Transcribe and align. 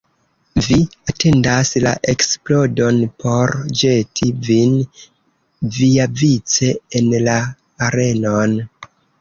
Vi 0.67 0.77
atendas 1.11 1.73
la 1.83 1.91
eksplodon 2.13 2.97
por 3.25 3.53
ĵeti 3.81 4.31
vin 4.49 4.75
viavice 5.77 6.73
en 7.03 7.15
la 7.29 7.39
arenon. 7.91 8.61